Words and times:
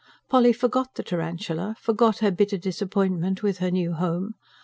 Polly 0.29 0.51
forgot 0.51 0.95
the 0.95 1.03
tarantula, 1.03 1.75
forgot 1.79 2.21
her 2.25 2.31
bitter 2.31 2.57
disappointment 2.57 3.43
with 3.43 3.59
her 3.59 3.69
new 3.69 3.93
home. 3.93 4.33